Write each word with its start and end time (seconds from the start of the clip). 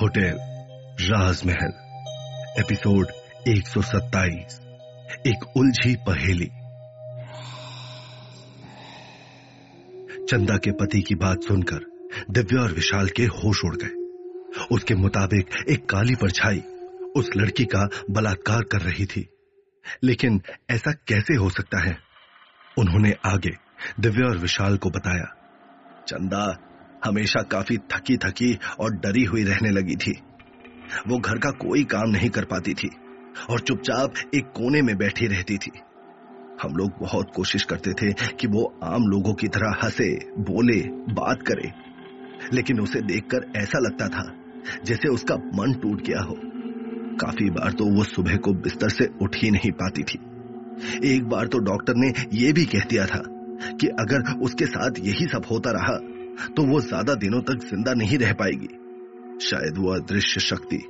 Hotel 0.00 0.38
राजमहल, 1.00 1.72
episode 2.58 3.06
127 3.48 4.60
एक 5.26 5.56
उलझी 5.56 5.96
पहेली। 5.96 6.46
चंदा 10.26 10.56
के 10.56 10.70
पति 10.70 11.02
की 11.02 11.14
बात 11.14 11.42
सुनकर 11.42 12.10
दिव्या 12.30 12.62
और 12.62 12.72
विशाल 12.72 13.08
के 13.08 13.24
होश 13.24 13.64
उड़ 13.64 13.76
गए। 13.76 14.04
उसके 14.72 14.94
मुताबिक 14.94 15.66
एक 15.70 15.88
काली 15.88 16.14
परछाई 16.14 16.62
उस 17.16 17.30
लड़की 17.36 17.64
का 17.64 17.88
बलात्कार 18.10 18.62
कर 18.62 18.78
रही 18.78 19.06
थी। 19.06 19.28
लेकिन 20.02 20.42
ऐसा 20.70 20.92
कैसे 20.92 21.34
हो 21.34 21.50
सकता 21.50 21.84
है? 21.84 21.98
उन्होंने 22.78 23.14
आगे 23.26 23.50
दिव्या 24.00 24.28
और 24.28 24.38
विशाल 24.38 24.76
को 24.76 24.90
बताया, 24.90 25.34
चंदा 26.08 26.70
हमेशा 27.04 27.42
काफ़ी 27.42 27.76
थकी 27.76 28.16
थकी 28.16 28.58
और 28.80 28.90
डरी 28.94 29.24
हुई 29.24 29.44
रहने 29.44 29.70
लगी 29.70 29.96
थी। 29.96 30.18
वो 31.08 31.18
घर 31.18 31.38
का 31.38 31.50
कोई 31.50 31.84
काम 31.84 32.10
नहीं 32.10 32.30
कर 32.30 32.44
पाती 32.44 32.74
थी 32.74 32.90
और 33.50 33.60
चुपचाप 33.60 34.14
एक 34.34 34.44
कोने 34.44 34.82
में 34.82 34.96
बैठी 34.96 35.26
रहती 35.26 35.58
थी। 35.58 35.70
हम 36.62 36.76
लोग 36.76 36.92
बहुत 37.00 37.32
कोशिश 37.36 37.64
करते 37.64 37.92
थे 37.92 38.12
कि 38.12 38.46
वो 38.46 38.78
आम 38.84 39.02
लोगों 39.02 39.34
की 39.34 39.48
तरह 39.48 39.76
हंसे, 39.84 40.14
बोले, 40.38 40.80
बात 41.14 41.42
करे। 41.42 41.72
लेकिन 42.52 42.80
उसे 42.80 43.00
देखकर 43.00 43.52
ऐसा 43.56 43.78
लगता 43.78 44.08
था 44.08 44.32
जैसे 44.84 45.08
उसका 45.08 45.34
मन 45.34 45.72
टूट 45.82 46.02
गया 46.02 46.22
हो। 46.22 46.38
काफ़ी 47.16 47.50
बार 47.50 47.72
तो 47.72 47.84
वो 47.84 48.04
सुबह 48.04 48.36
को 48.36 48.52
बिस्तर 48.52 48.88
से 48.88 49.08
उठ 49.22 49.36
ही 49.36 49.50
नहीं 49.50 49.70
पाती 49.70 50.02
थी। 50.02 50.18
एक 51.14 51.24
बार 51.24 51.46
तो 51.46 51.58
डॉक्टर 51.58 51.94
ने 51.96 52.12
यह 52.32 52.52
भी 52.52 52.64
कह 52.64 52.78
दिया 52.78 53.06
था 53.06 53.22
कि 53.80 53.86
अगर 53.86 54.38
उसके 54.38 54.66
साथ 54.66 54.90
यही 54.98 55.26
सब 55.26 55.42
होता 55.50 55.70
रहा 55.70 56.13
तो 56.56 56.64
वो 56.64 56.80
ज़्यादा 56.80 57.14
दिनों 57.14 57.40
तक 57.42 57.64
ज़िंदा 57.64 57.92
नहीं 57.94 58.18
रह 58.18 58.32
पाएगी। 58.32 58.68
शायद 59.46 59.78
वो 59.78 59.94
अदृश्य 59.94 60.40
शक्ति 60.40 60.82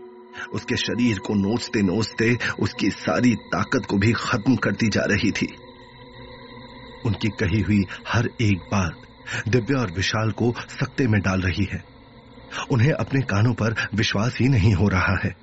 उसके 0.54 0.76
शरीर 0.76 1.18
को 1.18 1.34
नोचते 1.34 1.82
नोचते 1.82 2.36
उसकी 2.60 2.90
सारी 2.90 3.34
ताकत 3.34 3.86
को 3.90 3.98
भी 3.98 4.12
खत्म 4.12 4.56
करती 4.56 4.88
जा 4.88 5.04
रही 5.04 5.30
थी। 5.30 5.46
उनकी 7.06 7.28
कही 7.40 7.60
हुई 7.60 7.84
हर 8.08 8.28
एक 8.40 8.58
बात 8.72 9.48
दिव्या 9.48 9.80
और 9.80 9.90
विशाल 9.90 10.30
को 10.30 10.52
सकते 10.70 11.06
में 11.06 11.20
डाल 11.20 11.40
रही 11.40 11.68
है। 11.72 11.82
उन्हें 12.70 12.92
अपने 12.92 13.20
कानों 13.20 13.52
पर 13.54 13.74
विश्वास 13.94 14.38
ही 14.40 14.48
नहीं 14.48 14.72
हो 14.74 14.88
रहा 14.88 15.16
है। 15.24 15.34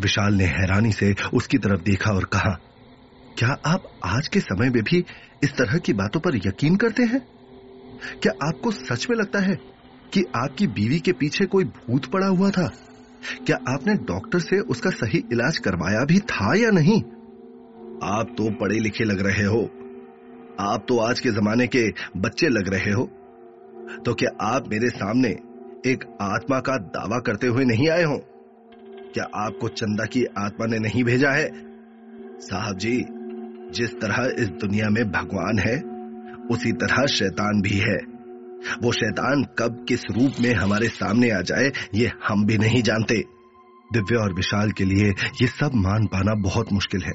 विशाल 0.00 0.34
ने 0.34 0.44
हैरानी 0.44 0.92
से 0.92 1.14
उसकी 1.34 1.58
तरफ़ 1.58 1.82
देखा 1.82 2.12
और 2.12 2.24
कहा, 2.24 2.58
क्या 3.38 3.56
आप 3.66 3.90
आज 4.04 4.28
के 4.28 4.40
समय 4.40 4.70
में 4.70 4.82
भी 4.82 5.04
इस 5.44 5.52
तरह 5.52 5.78
की 5.78 5.92
बातों 5.92 6.20
पर 6.20 6.36
यकीन 6.36 6.76
करते 6.76 7.02
हैं? 7.02 7.20
क्या 8.22 8.32
आपको 8.48 8.70
सच 8.70 9.06
में 9.10 9.16
लगता 9.16 9.38
है 9.38 9.58
कि 10.12 10.24
आपकी 10.36 10.66
बीवी 10.66 10.98
के 10.98 11.12
पीछे 11.12 11.46
कोई 11.46 11.64
भूत 11.64 12.06
पड़ा 12.06 12.26
हुआ 12.26 12.50
था? 12.50 12.72
क्या 13.46 13.56
आपने 13.68 13.94
डॉक्टर 13.94 14.38
से 14.38 14.60
उसका 14.60 14.90
सही 14.90 15.18
इलाज 15.32 15.58
करवाया 15.58 16.04
भी 16.04 16.18
था 16.18 16.54
या 16.54 16.70
नहीं? 16.70 17.02
आप 18.04 18.26
तो 18.38 18.50
पढ़े 18.50 18.78
लिखे 18.78 19.04
लग 19.04 19.20
रहे 19.20 19.44
हो। 19.44 19.70
आप 20.60 20.86
तो 20.88 20.98
आज 20.98 21.20
के 21.20 21.30
जमाने 21.30 21.66
के 21.66 21.92
बच्चे 22.16 22.48
लग 22.48 22.68
रहे 22.68 22.92
हो। 22.92 23.10
तो 24.04 24.14
क्या 24.14 24.30
आप 24.40 24.68
मेरे 24.68 24.88
सामने 24.88 25.28
एक 25.86 26.04
आत्मा 26.20 26.60
का 26.60 26.76
दावा 26.76 27.18
करते 27.18 27.46
हुए 27.46 27.64
नहीं 27.64 27.88
आए 27.88 28.02
हो? 28.02 28.18
क्या 29.14 29.24
आपको 29.34 29.68
चंदा 29.68 30.04
की 30.04 30.24
आत्मा 30.24 30.66
ने 30.66 30.78
नहीं 30.78 31.04
भेजा 31.04 31.30
है? 31.30 31.50
साहब 32.38 32.78
जी, 32.78 33.04
जिस 33.70 34.00
तरह 34.00 34.34
इस 34.38 34.48
दुनिया 34.48 34.90
में 34.90 35.10
भगवान 35.10 35.58
है 35.58 35.89
उसी 36.50 36.72
तरह 36.72 37.06
शैतान 37.06 37.60
भी 37.62 37.76
है। 37.78 37.96
वो 38.82 38.92
शैतान 38.92 39.44
कब 39.58 39.84
किस 39.88 40.04
रूप 40.10 40.40
में 40.40 40.52
हमारे 40.54 40.88
सामने 40.88 41.30
आ 41.30 41.40
जाए, 41.40 41.70
ये 41.94 42.10
हम 42.24 42.44
भी 42.46 42.58
नहीं 42.58 42.82
जानते। 42.82 43.22
दिव्या 43.92 44.20
और 44.20 44.34
विशाल 44.34 44.72
के 44.72 44.84
लिए 44.84 45.10
ये 45.42 45.46
सब 45.46 45.74
मान 45.74 46.06
पाना 46.06 46.34
बहुत 46.42 46.72
मुश्किल 46.72 47.02
है। 47.02 47.14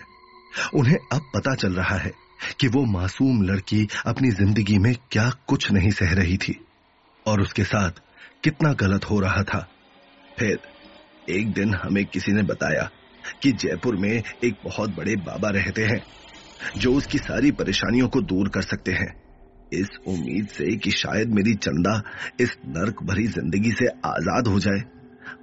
उन्हें 0.73 0.97
अब 1.13 1.21
पता 1.35 1.55
चल 1.55 1.73
रहा 1.73 1.97
है 1.97 2.11
कि 2.59 2.67
वो 2.67 2.83
मासूम 2.85 3.41
लड़की 3.43 3.87
अपनी 4.05 4.29
ज़िंदगी 4.31 4.77
में 4.77 4.93
क्या 5.11 5.29
कुछ 5.47 5.71
नहीं 5.71 5.91
सह 5.91 6.13
रही 6.13 6.37
थी 6.37 6.59
और 7.25 7.41
उसके 7.41 7.63
साथ 7.63 8.01
कितना 8.43 8.73
गलत 8.73 9.09
हो 9.09 9.19
रहा 9.19 9.43
था। 9.43 9.67
फिर 10.39 10.59
एक 11.29 11.53
दिन 11.53 11.73
हमें 11.73 12.05
किसी 12.05 12.31
ने 12.31 12.43
बताया 12.43 12.89
कि 13.41 13.51
जयपुर 13.51 13.95
में 13.95 14.11
एक 14.11 14.55
बहुत 14.63 14.95
बड़े 14.95 15.15
बाबा 15.15 15.49
रहते 15.49 15.85
हैं, 15.85 16.01
जो 16.77 16.93
उसकी 16.93 17.17
सारी 17.17 17.51
परेशानियों 17.51 18.07
को 18.07 18.21
दूर 18.21 18.49
कर 18.49 18.61
सकते 18.61 18.91
हैं। 18.91 19.24
इस 19.73 19.89
उम्मीद 20.07 20.47
से 20.47 20.75
कि 20.75 20.91
शायद 20.91 21.29
मेरी 21.29 21.53
चंदा 21.53 22.01
इस 22.39 22.57
नर्क 22.67 23.03
भरी 23.03 23.27
ज़िंदगी 23.27 23.71
से 23.71 23.87
आज़ाद 24.05 24.47
हो 24.47 24.59
जाए। 24.59 24.83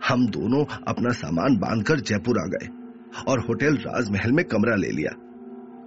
हम 0.08 0.26
दोनों 0.26 0.64
अपना 0.88 1.10
सामान 1.12 1.56
बांधकर 1.56 2.00
जयपुर 2.00 2.38
आ 2.38 2.46
गए 2.46 2.68
और 3.28 3.40
होटल 3.40 3.76
राजमहल 3.76 4.32
में 4.32 4.44
कमरा 4.44 4.74
ले 4.74 4.90
लिया। 4.90 5.14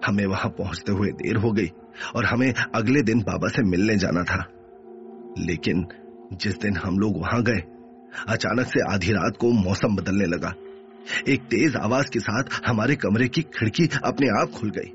हमें 0.05 0.25
वहाँ 0.25 0.49
पहुँचते 0.49 0.91
हुए 0.91 1.09
देर 1.11 1.37
हो 1.37 1.51
गई 1.51 1.71
और 2.15 2.25
हमें 2.25 2.53
अगले 2.53 3.01
दिन 3.01 3.21
बाबा 3.21 3.47
से 3.47 3.63
मिलने 3.63 3.95
जाना 3.95 4.23
था। 4.23 4.43
लेकिन 5.39 5.85
जिस 6.33 6.57
दिन 6.57 6.77
हम 6.77 6.99
लोग 6.99 7.17
वहाँ 7.17 7.41
गए, 7.43 7.61
अचानक 8.29 8.67
से 8.67 8.81
आधी 8.93 9.11
रात 9.11 9.37
को 9.39 9.51
मौसम 9.51 9.95
बदलने 9.95 10.25
लगा। 10.25 10.53
एक 11.27 11.41
तेज 11.41 11.75
आवाज़ 11.75 12.11
के 12.11 12.19
साथ 12.19 12.61
हमारे 12.67 12.95
कमरे 12.95 13.27
की 13.27 13.41
खिड़की 13.41 13.87
अपने 14.03 14.27
आप 14.41 14.51
खुल 14.51 14.69
गई। 14.69 14.91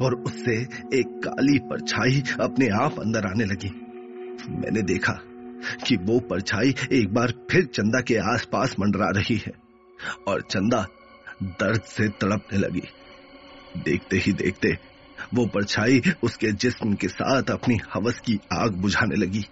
और 0.00 0.14
उससे 0.14 0.56
एक 0.98 1.20
काली 1.24 1.58
परछाई 1.58 2.22
अपने 2.40 2.68
आप 2.68 3.00
अंदर 3.00 3.26
आने 3.26 3.44
लगी। 3.44 3.70
मैंने 4.50 4.82
देखा 4.82 5.12
कि 5.86 5.96
वो 5.96 6.20
परछाई 6.20 6.74
एक 6.92 7.14
बार 7.14 7.32
फिर 7.50 7.64
चंदा 7.64 8.00
के 8.00 8.16
आसपास 8.16 8.76
मंडरा 8.80 9.06
रही 9.06 9.36
है 9.36 9.52
और 10.28 10.40
चंदा 10.40 10.86
दर्द 11.42 11.82
से 11.82 12.08
तड़पने 12.08 12.58
लगी। 12.58 12.82
देखते 13.84 14.16
ही 14.16 14.32
देखते 14.32 14.78
वो 15.34 15.46
परछाई 15.46 16.02
उसके 16.22 16.52
जिस्म 16.52 16.94
के 16.94 17.08
साथ 17.08 17.50
अपनी 17.50 17.78
हवस 17.94 18.20
की 18.20 18.40
आग 18.52 18.72
बुझाने 18.72 19.16
लगी। 19.16 19.44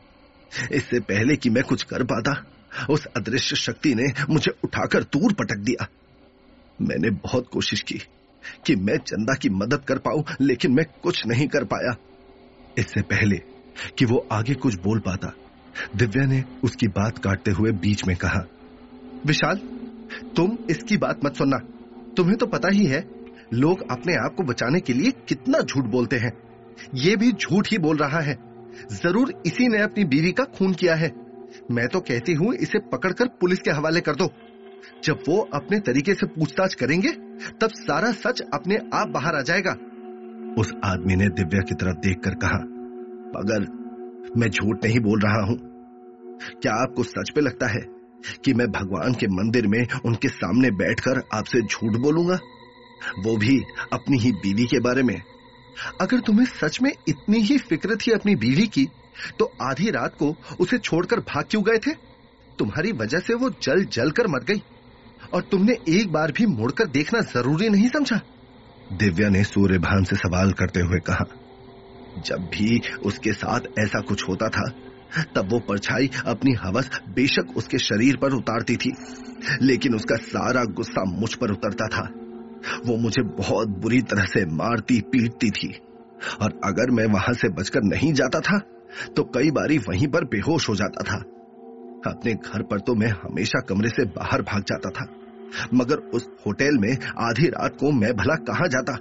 इससे 0.73 1.01
पहले 1.01 1.37
कि 1.37 1.51
मैं 1.51 1.65
कुछ 1.65 1.83
कर 1.83 2.03
पाता, 2.05 2.45
उस 2.91 3.07
अदृश्य 3.07 3.57
शक्ति 3.57 3.95
ने 3.95 4.07
मुझे 4.31 4.53
उठाकर 4.65 5.03
दूर 5.03 5.33
पटक 5.33 5.57
दिया। 5.57 5.87
मैंने 6.83 7.11
बहुत 7.11 7.49
कोशिश 7.53 7.81
की 7.81 8.01
कि 8.67 8.77
मैं 8.77 8.97
चंदा 8.99 9.35
की 9.35 9.49
मदद 9.51 9.85
कर 9.85 9.99
पाऊँ, 9.99 10.25
लेकिन 10.41 10.73
मैं 10.73 10.85
कुछ 11.03 11.27
नहीं 11.27 11.47
कर 11.49 11.65
पाया। 11.65 11.95
इससे 12.79 13.03
पहले 13.05 13.37
कि 13.99 14.05
वो 14.05 14.27
आगे 14.33 14.55
कुछ 14.55 14.75
बोल 14.81 15.01
पाता, 15.01 15.33
दिव्या 15.97 16.27
ने 16.27 16.43
उसकी 16.65 16.89
बात 16.89 17.19
काटते 17.19 17.51
हुए 17.51 17.73
बीच 17.73 18.05
में 18.07 18.17
कहा, 18.17 18.45
विशाल, 19.27 19.61
तुम 20.37 20.57
इसकी 20.71 20.97
बात 20.97 21.25
मत 21.25 21.37
सुनना। 21.37 21.59
तुम्हें 22.17 22.37
तो 22.37 22.47
पता 22.47 22.69
ही 22.69 22.85
है, 22.87 23.05
लोग 23.55 23.91
अपने 23.91 24.15
आप 24.17 24.35
को 24.37 24.43
बचाने 24.43 24.81
के 24.81 24.93
लिए 24.93 25.11
कितना 25.29 25.61
झूठ 25.61 25.85
बोलते 25.85 26.17
हैं। 26.17 26.33
ये 26.97 27.15
भी 27.17 27.33
झूठ 27.33 27.71
ही 27.71 27.79
बोल 27.79 27.97
रहा 27.97 28.21
है। 28.21 28.39
ज़रूर 28.93 29.33
इसी 29.47 29.69
ने 29.69 29.83
अपनी 29.83 30.05
बीवी 30.05 30.33
का 30.33 30.45
खून 30.49 30.73
किया 30.73 30.95
है। 30.95 31.11
मैं 31.71 31.87
तो 31.89 32.01
कहती 32.01 32.33
हूँ, 32.33 32.53
इसे 32.55 32.79
पकड़कर 32.93 33.29
पुलिस 33.41 33.59
के 33.59 33.71
हवाले 33.71 34.01
कर 34.01 34.15
दो। 34.15 34.27
जब 35.05 35.23
वो 35.29 35.39
अपने 35.55 35.79
तरीके 35.81 36.15
से 36.15 36.27
पूछताछ 36.27 36.75
करेंगे, 36.75 37.13
तब 37.61 37.71
सारा 37.73 38.11
सच 38.13 38.41
अपने 38.55 38.77
आप 38.95 39.09
बाहर 39.09 39.37
आ 39.37 39.41
जाएगा। 39.43 39.77
उस 40.59 40.73
आदमी 40.85 41.17
ने 41.17 41.29
दिव्या 41.29 41.61
की 41.61 41.75
तरफ़ 41.75 41.99
देखकर 41.99 42.35
कहा 42.35 42.59
अगर 43.41 43.67
मैं 44.37 44.49
झूठ 44.49 44.85
नहीं 44.85 45.01
बोल 45.01 45.21
रहा 45.21 45.43
हूँ। 45.45 45.57
क्या 46.63 46.73
आपको 46.73 47.03
सच 47.03 47.31
पे 47.35 47.41
लगता 47.41 47.67
है 47.67 47.81
कि 48.45 48.55
मैं 48.55 48.67
भगवान 48.69 49.15
के 49.15 49.27
मंदिर 49.27 49.67
में 49.67 49.81
उनके 50.05 50.29
सामने 50.29 50.71
बैठकर 50.71 51.23
आपसे 51.35 51.61
झूठ 51.63 51.97
बोलूँगा? 51.97 52.39
वो 53.27 53.37
भी 53.37 53.59
अपनी 53.93 54.19
ही 54.19 54.33
बीवी 54.33 54.65
के 54.65 54.81
बारे 54.81 55.03
में। 55.03 55.21
अगर 56.01 56.21
तुम्हें 56.21 56.47
सच 56.47 56.79
में 56.83 56.93
इतनी 57.09 57.39
ही 57.39 57.59
फ़िक्र 57.59 57.97
थी 57.97 58.13
अपनी 58.13 58.35
बीवी 58.37 58.67
की 58.67 58.87
तो 59.39 59.53
आधी 59.63 59.91
रात 59.91 60.15
को 60.19 60.35
उसे 60.61 60.79
छोड़कर 60.79 61.21
भाग 61.21 61.45
क्यों 61.51 61.63
गए 61.63 61.79
थे? 61.79 61.95
तुम्हारी 62.61 62.93
वजह 62.93 63.19
से 63.19 63.35
वो 63.35 63.51
जल 63.63 63.85
जल 63.93 64.11
कर 64.11 64.27
मर 64.29 64.45
गई। 64.45 64.63
और 65.35 65.43
तुमने 65.43 65.77
एक 65.89 66.13
बार 66.13 66.33
भी 66.33 66.47
मुड़कर 66.49 66.87
देखना 66.89 67.21
ज़रूरी 67.33 67.69
नहीं 67.69 67.89
समझा। 67.89 68.21
दिव्या 68.93 69.29
ने 69.29 69.43
सूर्यभान 69.45 70.05
से 70.05 70.17
सवाल 70.17 70.53
करते 70.53 70.81
हुए 70.81 70.99
कहा, 71.01 71.25
जब 72.27 72.49
भी 72.55 72.81
उसके 73.03 73.33
साथ 73.33 73.61
ऐसा 73.79 74.01
कुछ 74.01 74.29
होता 74.29 74.49
था, 74.49 74.69
तब 75.35 75.49
वो 75.51 75.59
परछाई 75.61 76.11
अपनी 76.27 76.53
हवस 76.55 76.91
बेशक 77.09 77.57
उसके 77.57 77.79
शरीर 77.79 78.17
पर 78.17 78.33
उतारती 78.33 78.77
थी, 78.77 78.93
लेकिन 79.63 79.95
उसका 79.95 80.17
सारा 80.25 80.65
गुस्सा 80.73 81.05
मुझ 81.11 81.33
पर 81.35 81.51
उतरता 81.51 81.87
था। 81.89 82.09
वो 82.87 82.97
मुझे 82.97 83.23
बहुत 83.37 83.69
बुरी 83.83 84.01
तरह 84.05 84.25
से 84.25 84.45
मारती, 84.55 85.01
पीटती 85.03 85.51
थी। 85.51 85.73
और 86.43 86.61
अगर 86.65 86.91
मैं 86.91 87.07
वहाँ 87.09 87.35
से 87.35 87.49
बचकर 87.53 87.83
नहीं 87.87 88.13
जाता 88.13 88.41
था 88.41 88.59
तो 89.17 89.23
कई 89.35 89.51
बारी 89.51 89.79
वहीं 89.81 90.09
पर 90.09 90.25
बेहोश 90.27 90.69
हो 90.69 90.75
जाता 90.77 91.03
था। 91.03 91.23
अपने 92.07 92.35
घर 92.35 92.63
पर 92.63 92.81
तो 92.81 92.95
मैं 92.95 93.09
हमेशा 93.09 93.61
कमरे 93.61 93.89
से 93.89 94.05
बाहर 94.05 94.43
भाग 94.43 94.63
जाता 94.63 94.91
था, 94.91 95.07
मगर 95.75 95.97
उस 96.15 96.29
होटल 96.47 96.79
में 96.79 96.93
आधी 97.21 97.49
रात 97.49 97.77
को 97.81 97.91
मैं 97.93 98.13
भला 98.17 98.35
कहा 98.35 98.67
जाता? 98.67 98.97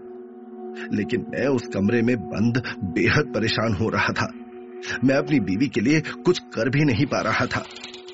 लेकिन 0.93 1.25
मैं 1.29 1.47
उस 1.47 1.67
कमरे 1.67 2.01
में 2.01 2.15
बंद, 2.17 2.61
बेहद 2.83 3.31
परेशान 3.35 3.73
हो 3.73 3.89
रहा 3.89 4.13
था। 4.13 4.27
मैं 5.03 5.15
अपनी 5.15 5.39
बीवी 5.39 5.67
के 5.67 5.81
लिए 5.81 6.01
कुछ 6.25 6.39
कर 6.39 6.69
भी 6.69 6.85
नहीं 6.85 7.05
पा 7.05 7.21
रहा 7.21 7.45
था, 7.45 7.63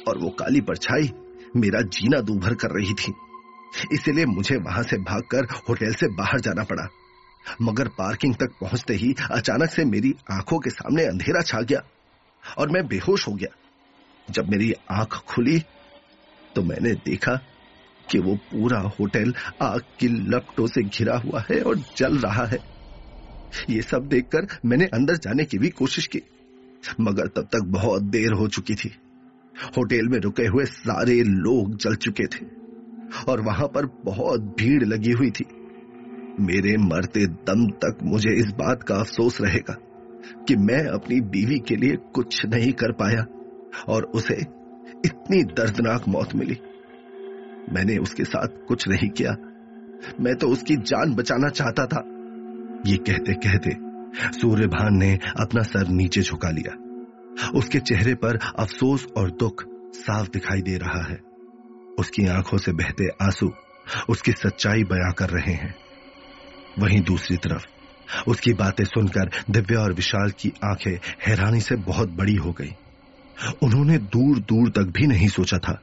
और 0.07 0.17
वो 0.17 0.29
काली 0.29 0.61
परछाई 0.61 1.11
मेरा 1.55 1.81
जीना 1.81 2.19
दूभर 2.21 2.53
कर 2.53 2.79
रही 2.79 2.93
थी। 2.93 3.13
इसलिए 3.93 4.25
मुझे 4.25 4.55
वहाँ 4.57 4.83
से 4.83 4.97
भागकर 4.97 5.45
होटल 5.69 5.93
से 5.93 6.07
बाहर 6.07 6.39
जाना 6.39 6.63
पड़ा। 6.63 6.87
मगर 7.61 7.87
पार्किंग 7.87 8.35
तक 8.35 8.55
पहुँचते 8.61 8.93
ही 8.93 9.13
अचानक 9.31 9.69
से 9.69 9.85
मेरी 9.85 10.15
आँखों 10.31 10.59
के 10.59 10.69
सामने 10.69 11.05
अंधेरा 11.05 11.41
छा 11.41 11.61
गया, 11.61 11.81
और 12.57 12.71
मैं 12.71 12.87
बेहोश 12.87 13.27
हो 13.27 13.33
गया। 13.33 13.55
जब 14.27 14.49
मेरी 14.49 14.73
आँख 14.91 15.13
खुली 15.27 15.59
तो 16.55 16.61
मैंने 16.63 16.93
देखा 17.05 17.35
कि 18.07 18.19
वो 18.19 18.35
पूरा 18.51 18.79
होटल 18.99 19.33
आग 19.61 19.81
की 19.99 20.07
लपटों 20.07 20.67
से 20.67 20.83
घिरा 20.83 21.17
हुआ 21.17 21.43
है 21.49 21.61
और 21.61 21.77
जल 21.97 22.17
रहा 22.17 22.45
है। 22.45 22.59
ये 23.69 23.81
सब 23.81 24.07
देखकर 24.07 24.47
मैंने 24.65 24.85
अंदर 24.85 25.17
जाने 25.17 25.45
की 25.45 25.57
भी 25.57 25.69
कोशिश 25.69 26.07
की, 26.07 26.21
मगर 27.01 27.27
तब 27.27 27.47
तक 27.53 27.65
बहुत 27.71 28.03
देर 28.03 28.33
हो 28.33 28.47
चुकी 28.47 28.75
थी। 28.75 28.91
होटल 29.77 30.07
में 30.07 30.19
रुके 30.19 30.45
हुए 30.45 30.65
सारे 30.65 31.21
लोग 31.23 31.75
जल 31.77 31.95
चुके 31.95 32.25
थे, 32.27 32.45
और 33.29 33.41
वहाँ 33.41 33.67
पर 33.67 33.85
बहुत 34.05 34.55
भीड़ 34.59 34.83
लगी 34.83 35.11
हुई 35.11 35.31
थी। 35.31 35.45
मेरे 36.39 36.75
मरते 36.77 37.25
दम 37.25 37.67
तक 37.83 37.97
मुझे 38.03 38.33
इस 38.33 38.51
बात 38.57 38.83
का 38.83 38.95
अफसोस 38.95 39.41
रहेगा 39.41 39.77
कि 40.47 40.55
मैं 40.55 40.85
अपनी 40.85 41.19
बीवी 41.21 41.59
के 41.59 41.75
लिए 41.75 41.95
कुछ 42.13 42.45
नहीं 42.45 42.71
कर 42.73 42.91
पाया। 42.91 43.25
और 43.89 44.03
उसे 44.03 44.33
इतनी 45.05 45.43
दर्दनाक 45.43 46.07
मौत 46.07 46.35
मिली। 46.35 46.57
मैंने 47.73 47.97
उसके 47.97 48.23
साथ 48.23 48.47
कुछ 48.67 48.87
नहीं 48.87 49.09
किया। 49.09 49.31
मैं 50.19 50.35
तो 50.35 50.49
उसकी 50.49 50.75
जान 50.75 51.15
बचाना 51.15 51.49
चाहता 51.49 51.85
था। 51.85 52.03
ये 52.85 52.97
कहते 52.97 53.33
कहते 53.33 53.77
सूर्यभान 54.39 54.97
ने 54.97 55.19
अपना 55.39 55.61
सर 55.61 55.87
नीचे 55.87 56.21
झुका 56.21 56.49
लिया। 56.49 56.77
उसके 57.55 57.79
चेहरे 57.79 58.15
पर 58.15 58.39
अफसोस 58.59 59.07
और 59.17 59.31
दुख 59.31 59.63
साफ़ 59.93 60.29
दिखाई 60.29 60.61
दे 60.61 60.77
रहा 60.77 61.03
है। 61.03 61.19
उसकी 61.99 62.27
आँखों 62.27 62.57
से 62.57 62.71
बहते 62.71 63.07
आँसू 63.07 63.51
उसकी 64.09 64.31
सच्चाई 64.31 64.83
बयां 64.83 65.13
कर 65.13 65.29
रहे 65.29 65.53
हैं। 65.53 65.75
वहीं 66.79 67.01
दूसरी 67.01 67.37
तरफ़ 67.37 67.65
उसकी 68.27 68.53
बातें 68.53 68.83
सुनकर 68.83 69.31
दिव्या 69.49 69.79
और 69.79 69.93
विशाल 69.93 70.31
की 70.31 70.53
आँखें 70.63 70.99
हैरानी 71.27 71.59
से 71.59 71.75
बहुत 71.75 72.09
बड़ी 72.09 72.35
हो 72.35 72.51
गई। 72.51 72.71
उन्होंने 73.63 73.97
दूर 73.97 74.39
दूर 74.39 74.69
तक 74.69 74.91
भी 74.91 75.07
नहीं 75.07 75.27
सोचा 75.27 75.57
था 75.57 75.79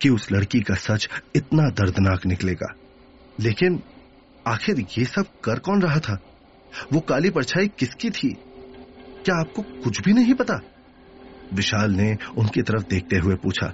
कि 0.00 0.08
उस 0.08 0.30
लड़की 0.32 0.60
का 0.60 0.74
सच 0.74 1.08
इतना 1.36 1.68
दर्दनाक 1.70 2.26
निकलेगा। 2.26 2.74
लेकिन 3.40 3.80
आखिर 4.46 4.84
ये 4.98 5.04
सब 5.04 5.26
कर 5.44 5.58
कौन 5.58 5.82
रहा 5.82 5.98
था? 5.98 6.18
वो 6.92 7.00
काली 7.00 7.30
परछाई 7.30 7.68
किसकी 7.68 8.10
थी? 8.10 8.28
क्या 9.24 9.40
आपको 9.40 9.62
कुछ 9.62 10.00
भी 10.00 10.12
नहीं 10.12 10.34
पता? 10.34 10.60
विशाल 11.52 11.92
ने 11.92 12.16
उनकी 12.38 12.62
तरफ़ 12.62 12.82
देखते 12.82 13.16
हुए 13.16 13.34
पूछा, 13.34 13.72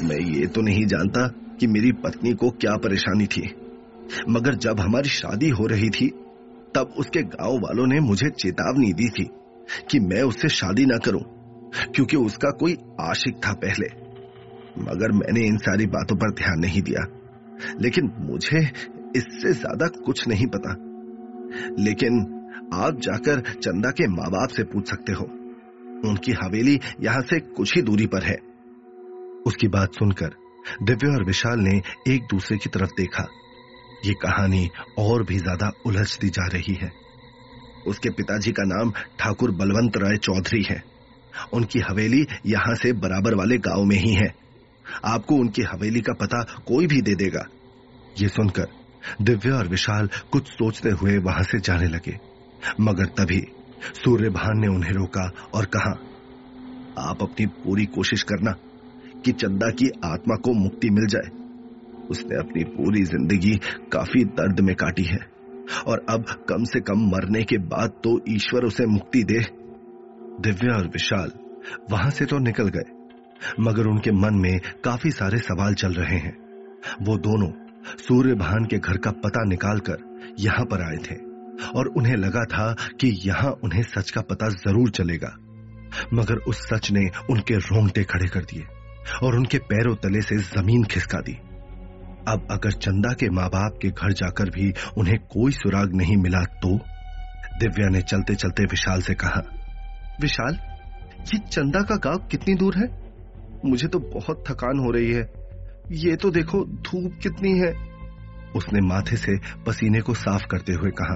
मैं 0.00 0.20
ये 0.20 0.46
तो 0.46 0.62
नहीं 0.62 0.86
जानता 0.86 1.26
कि 1.60 1.66
मेरी 1.66 1.92
पत्नी 1.92 2.32
को 2.32 2.50
क्या 2.50 2.76
परेशानी 2.76 3.26
थी, 3.26 3.42
मगर 4.28 4.54
जब 4.54 4.80
हमारी 4.80 5.08
शादी 5.08 5.48
हो 5.50 5.66
रही 5.66 5.88
थी, 5.90 6.08
तब 6.74 6.94
उसके 6.98 7.22
गाँव 7.22 7.58
वालों 7.58 7.86
ने 7.86 8.00
मुझे 8.00 8.28
चेतावनी 8.30 8.92
दी 8.92 9.08
थी 9.08 9.24
कि 9.90 10.00
मैं 10.00 10.22
उससे 10.22 10.48
शादी 10.48 10.86
ना 10.86 10.98
करूँ। 10.98 11.22
क्योंकि 11.94 12.16
उसका 12.16 12.50
कोई 12.50 12.76
आशिक 13.00 13.36
था 13.36 13.52
पहले। 13.52 13.86
मगर 14.82 15.12
मैंने 15.12 15.46
इन 15.46 15.56
सारी 15.56 15.86
बातों 15.86 16.16
पर 16.16 16.32
ध्यान 16.32 16.58
नहीं 16.58 16.82
दिया। 16.82 17.06
लेकिन 17.80 18.12
मुझे 18.20 18.60
इससे 19.16 19.52
ज़्यादा 19.52 19.86
कुछ 19.86 20.28
नहीं 20.28 20.46
पता। 20.46 20.74
लेकिन 21.78 22.20
आप 22.74 23.00
जाकर 23.00 23.40
चंदा 23.40 23.90
के 23.90 24.06
माँ 24.06 24.30
बाप 24.30 24.48
से 24.48 24.64
पूछ 24.64 24.90
सकते 24.90 25.12
हो। 25.12 25.24
उनकी 26.08 26.32
हवेली 26.32 26.80
यहाँ 27.00 27.20
से 27.20 27.40
कुछ 27.40 27.74
ही 27.74 27.82
दूरी 27.82 28.06
पर 28.06 28.22
है। 28.22 28.36
उसकी 29.46 29.68
बात 29.68 29.94
सुनकर 29.94 30.34
दिव्य 30.82 31.08
और 31.08 31.24
विशाल 31.24 31.58
ने 31.58 31.82
एक 32.08 32.22
दूसरे 32.22 32.58
की 32.58 32.70
तरफ़ 32.70 32.90
देखा। 32.90 33.26
ये 34.04 34.14
कहानी 34.14 34.70
और 34.98 35.22
भी 35.22 35.38
ज़्यादा 35.38 35.72
उलझती 35.86 36.28
जा 36.28 36.46
रही 36.46 36.74
है। 36.74 36.92
उसके 37.86 38.10
पिताजी 38.10 38.52
का 38.52 38.62
नाम 38.62 38.90
ठाकुर 39.18 39.50
बलवंत 39.50 39.96
राय 39.96 40.16
चौधरी 40.16 40.62
है। 40.62 40.82
उनकी 41.54 41.80
हवेली 41.80 42.26
यहाँ 42.46 42.74
से 42.74 42.92
बराबर 42.94 43.34
वाले 43.34 43.58
गाँव 43.58 43.84
में 43.84 43.96
ही 43.96 44.14
है। 44.14 44.32
आपको 45.06 45.34
उनकी 45.34 45.62
हवेली 45.62 46.00
का 46.00 46.12
पता 46.12 46.42
कोई 46.66 46.86
भी 46.86 47.00
दे 47.02 47.14
देगा। 47.14 47.44
ये 48.20 48.28
सुनकर 48.28 48.68
दिव्या 49.22 49.54
और 49.56 49.68
विशाल 49.68 50.08
कुछ 50.32 50.48
सोचते 50.48 50.90
हुए 50.92 51.16
वहाँ 51.18 51.42
से 51.42 51.58
जाने 51.60 51.88
लगे। 51.88 52.18
मगर 52.80 53.06
तभी 53.18 53.40
सूर्यभान 53.94 54.60
ने 54.60 54.68
उन्हें 54.68 54.92
रोका 54.92 55.30
और 55.54 55.64
कहा, 55.66 55.90
आप 57.00 57.22
अपनी 57.22 57.46
पूरी 57.46 57.84
कोशिश 57.86 58.22
करना 58.22 58.54
कि 59.24 59.32
चंदा 59.32 59.70
की 59.72 59.90
आत्मा 60.04 60.36
को 60.36 60.52
मुक्ति 60.54 60.90
मिल 60.90 61.06
जाए। 61.06 61.30
उसने 62.10 62.36
अपनी 62.36 62.64
पूरी 62.66 63.02
ज़िंदगी 63.04 63.54
काफ़ी 63.92 64.24
दर्द 64.34 64.60
में 64.60 64.74
काटी 64.76 65.04
है 65.04 65.18
और 65.86 66.04
अब 66.10 66.24
कम 66.48 66.64
से 66.64 66.80
कम 66.80 67.06
मरने 67.06 67.42
के 67.44 67.58
बाद 67.68 67.90
तो 68.04 68.20
ईश्वर 68.28 68.64
उसे 68.64 68.86
मुक्ति 68.86 69.22
दे। 69.22 69.40
दिव्या 70.40 70.76
और 70.76 70.86
विशाल 70.86 71.32
वहाँ 71.90 72.10
से 72.10 72.24
तो 72.24 72.38
निकल 72.38 72.68
गए, 72.68 72.90
मगर 73.60 73.86
उनके 73.86 74.10
मन 74.10 74.34
में 74.34 74.60
काफ़ी 74.84 75.10
सारे 75.10 75.38
सवाल 75.38 75.74
चल 75.74 75.92
रहे 75.92 76.18
हैं। 76.18 76.36
वो 77.02 77.16
दोनों 77.18 77.48
सूर्य 77.48 78.02
सूर्यभान 78.02 78.64
के 78.64 78.78
घर 78.78 78.96
का 78.96 79.10
पता 79.10 79.44
निकालकर 79.44 80.34
यहाँ 80.38 80.64
पर 80.64 80.82
आए 80.82 80.96
थे, 80.96 81.14
और 81.78 81.88
उन्हें 81.88 82.16
लगा 82.16 82.44
था 82.44 82.72
कि 83.00 83.08
यहाँ 83.26 83.50
उन्हें 83.64 83.82
सच 83.82 84.10
का 84.10 84.20
पता 84.20 84.48
ज़रूर 84.48 84.90
चलेगा। 84.90 85.36
मगर 86.14 86.36
उस 86.36 86.66
सच 86.68 86.90
ने 86.90 87.08
उनके 87.30 87.56
रोंगटे 87.56 88.04
खड़े 88.04 88.28
कर 88.28 88.44
दिए, 88.44 88.64
और 89.22 89.36
उनके 89.36 89.58
पैरों 89.58 89.94
तले 89.94 90.22
से 90.22 90.36
ज़मीन 90.36 90.84
खिसका 90.84 91.20
दी। 91.20 91.32
अब 92.28 92.46
अगर 92.50 92.72
चंदा 92.72 93.12
के 93.12 93.28
माँ 93.30 93.48
बाप 93.48 93.78
के 93.82 93.88
घर 93.88 94.12
जाकर 94.12 94.50
भी 94.50 94.72
उन्हें 94.98 95.18
कोई 95.18 95.52
सुराग 95.52 95.94
नहीं 95.94 96.16
मिला 96.16 96.44
तो 96.62 96.76
दिव्या 97.60 97.88
ने 97.88 98.02
चलते 98.02 98.34
चलते 98.34 98.64
विशाल 98.64 99.02
से 99.02 99.14
कहा 99.14 99.42
विशाल 100.20 100.58
ये 101.34 101.38
चंदा 101.38 101.80
का 101.80 101.96
गाँव 101.96 102.18
कितनी 102.18 102.54
दूर 102.54 102.76
है? 102.76 103.12
मुझे 103.64 103.88
तो 103.88 103.98
बहुत 103.98 104.44
थकान 104.48 104.78
हो 104.78 104.90
रही 104.90 105.12
है। 105.12 105.32
ये 105.92 106.16
तो 106.16 106.30
देखो 106.30 106.64
धूप 106.64 107.12
कितनी 107.22 107.58
है। 107.58 107.88
उसने 108.56 108.80
माथे 108.80 109.16
से 109.16 109.38
पसीने 109.66 110.00
को 110.00 110.14
साफ़ 110.14 110.46
करते 110.46 110.72
हुए 110.72 110.90
कहा 110.90 111.14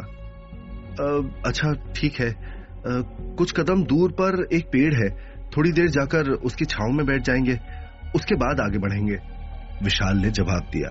आ, 0.93 1.23
अच्छा 1.47 1.93
ठीक 1.93 2.21
है। 2.21 2.29
आ, 2.29 2.35
कुछ 3.35 3.53
कदम 3.53 3.85
दूर 3.85 4.13
पर 4.13 4.49
एक 4.53 4.67
पेड़ 4.67 4.95
है। 4.95 5.33
थोड़ी 5.57 5.73
देर 5.73 5.89
जाकर 5.89 6.31
उसकी 6.31 6.65
छाव 6.65 6.93
में 6.93 7.07
बैठ 7.07 7.23
जाएँगे। 7.23 7.59
उसके 8.17 8.35
बाद 8.35 8.61
आगे 8.61 8.79
बढ़ेंगे। 8.79 9.15
विशाल 9.83 10.17
ने 10.17 10.31
जवाब 10.31 10.63
दिया। 10.73 10.89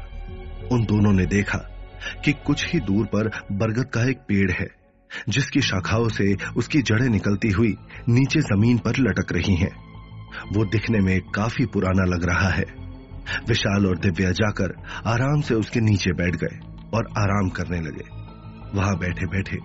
उन 0.72 0.86
दोनों 0.86 1.14
ने 1.14 1.26
देखा 1.26 1.58
कि 2.26 2.34
कुछ 2.34 2.74
ही 2.74 2.80
दूर 2.80 3.06
पर 3.06 3.28
बरगद 3.52 3.86
का 3.86 4.04
एक 4.04 4.18
पेड़ 4.18 4.52
है। 4.52 4.81
जिसकी 5.30 5.62
शाखाओं 5.62 6.08
से 6.08 6.36
उसकी 6.58 6.82
जड़ें 6.82 7.10
निकलती 7.10 7.50
हुई 7.50 7.76
नीचे 8.10 8.42
ज़मीन 8.42 8.78
पर 8.78 8.94
लटक 9.00 9.32
रही 9.32 9.56
हैं। 9.56 9.72
वो 10.54 10.66
दिखने 10.66 11.00
में 11.00 11.20
काफ़ी 11.22 11.66
पुराना 11.66 12.06
लग 12.06 12.24
रहा 12.24 12.50
है। 12.50 12.66
विशाल 13.48 13.86
और 13.88 13.98
दिव्या 13.98 14.32
जाकर 14.32 14.74
आराम 15.08 15.42
से 15.42 15.54
उसके 15.54 15.80
नीचे 15.80 16.14
बैठ 16.14 16.36
गए 16.36 16.58
और 16.94 17.08
आराम 17.18 17.50
करने 17.50 17.80
लगे। 17.82 18.06
वहाँ 18.78 18.98
बैठे 18.98 19.26
बैठे 19.26 19.58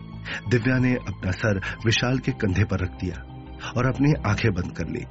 दिव्या 0.50 0.78
ने 0.78 0.94
अपना 0.94 1.30
सर 1.30 1.60
विशाल 1.84 2.18
के 2.18 2.32
कंधे 2.32 2.64
पर 2.64 2.78
रख 2.78 2.90
दिया 2.90 3.16
और 3.76 3.86
अपनी 3.86 4.12
आँखें 4.26 4.50
बंद 4.54 4.72
कर 4.72 4.88
ली। 4.88 5.04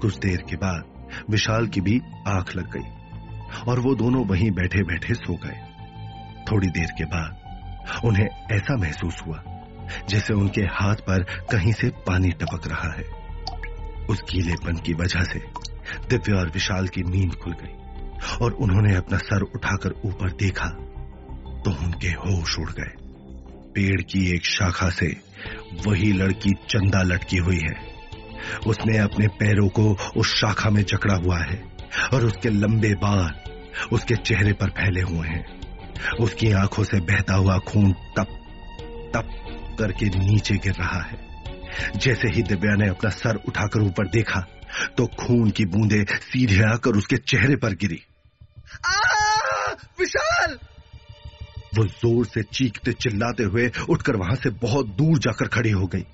कुछ 0.00 0.18
देर 0.18 0.42
के 0.50 0.56
बाद 0.56 1.06
विशाल 1.30 1.66
की 1.66 1.80
भी 1.80 2.00
आँख 2.28 2.56
लग 2.56 2.72
गई 2.76 3.68
और 3.68 3.80
वो 3.80 3.94
दोनों 3.94 4.24
वहीं 4.26 4.50
बैठे 4.50 4.82
बैठे 4.82 5.14
सो 5.14 5.34
गए। 5.34 5.60
थोड़ी 6.52 6.68
देर 6.68 6.86
के 6.98 7.04
बाद 7.04 7.40
उन्हें 8.04 8.26
ऐसा 8.52 8.76
महसूस 8.76 9.22
हुआ 9.26 9.42
जैसे 10.08 10.34
उनके 10.34 10.62
हाथ 10.72 11.02
पर 11.08 11.22
कहीं 11.50 11.72
से 11.72 11.88
पानी 12.06 12.30
टपक 12.32 12.66
रहा 12.66 12.92
है। 12.92 13.04
उस 14.06 14.22
गीलेपन 14.30 14.76
की 14.76 14.92
वजह 14.94 15.24
से 15.24 15.38
दिव्या 16.08 16.38
और 16.40 16.50
विशाल 16.50 16.88
की 16.88 17.02
नींद 17.02 17.34
खुल 17.34 17.52
गई 17.52 18.36
और 18.44 18.52
उन्होंने 18.52 18.94
अपना 18.96 19.18
सर 19.18 19.42
उठाकर 19.42 19.94
ऊपर 20.04 20.32
देखा 20.32 20.68
तो 21.64 21.70
उनके 21.84 22.08
होश 22.08 22.58
उड़ 22.58 22.70
गए। 22.70 22.92
पेड़ 23.74 24.00
की 24.02 24.24
एक 24.34 24.44
शाखा 24.46 24.88
से 24.90 25.06
वही 25.86 26.12
लड़की 26.12 26.50
चंदा 26.68 27.02
लटकी 27.02 27.36
हुई 27.36 27.58
है। 27.58 27.74
उसने 28.66 28.98
अपने 28.98 29.26
पैरों 29.38 29.68
को 29.68 29.96
उस 30.16 30.34
शाखा 30.34 30.70
में 30.70 30.82
जकड़ा 30.82 31.14
हुआ 31.14 31.38
है 31.38 31.62
और 32.14 32.24
उसके 32.24 32.50
लंबे 32.50 32.94
बाल 32.94 33.30
उसके 33.92 34.16
चेहरे 34.16 34.52
पर 34.52 34.70
फैले 34.70 35.00
हुए 35.00 35.26
हैं। 35.28 35.44
उसकी 36.20 36.52
आँखों 36.52 36.84
से 36.84 37.00
बहता 37.00 37.34
हुआ 37.34 37.58
खून 37.58 37.92
तप 37.92 38.38
तप 39.14 39.28
करके 39.78 40.06
नीचे 40.18 40.54
गिर 40.56 40.74
रहा 40.74 41.02
है। 41.02 41.18
जैसे 41.96 42.28
ही 42.28 42.42
दिव्या 42.44 42.74
ने 42.76 42.88
अपना 42.88 43.10
सर 43.12 43.36
उठाकर 43.48 43.82
ऊपर 43.82 44.08
देखा 44.10 44.40
तो 44.96 45.06
खून 45.18 45.50
की 45.50 45.64
बूंदे 45.66 46.04
सीधे 46.12 46.62
आकर 46.64 46.96
उसके 46.96 47.16
चेहरे 47.18 47.56
पर 47.56 47.74
गिरी। 47.74 48.00
विशाल! 50.00 50.58
वो 51.76 51.84
ज़ोर 51.84 52.26
से 52.26 52.42
चीखते 52.44 52.92
चिल्लाते 52.94 53.42
हुए 53.44 53.70
उठकर 53.88 54.16
वहाँ 54.16 54.34
से 54.34 54.50
बहुत 54.62 54.86
दूर 54.96 55.18
जाकर 55.18 55.48
खड़ी 55.48 55.70
हो 55.70 55.86
गई। 55.86 56.04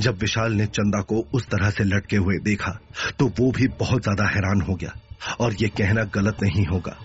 जब 0.00 0.18
विशाल 0.18 0.52
ने 0.52 0.66
चंदा 0.68 1.00
को 1.02 1.20
उस 1.34 1.46
तरह 1.46 1.70
से 1.70 1.84
लटके 1.84 2.16
हुए 2.16 2.38
देखा 2.44 2.78
तो 3.18 3.26
वो 3.38 3.50
भी 3.52 3.68
बहुत 3.78 4.02
ज़्यादा 4.02 4.28
हैरान 4.28 4.60
हो 4.60 4.74
गया। 4.74 4.92
और 5.40 5.54
ये 5.54 5.68
कहना 5.78 6.02
गलत 6.14 6.42
नहीं 6.42 6.66
होगा 6.66 6.96